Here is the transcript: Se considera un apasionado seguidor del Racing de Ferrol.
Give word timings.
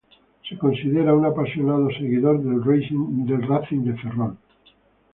Se 0.49 0.57
considera 0.57 1.13
un 1.13 1.25
apasionado 1.27 1.87
seguidor 1.91 2.41
del 2.41 2.63
Racing 2.65 3.83
de 3.83 3.95
Ferrol. 3.99 4.35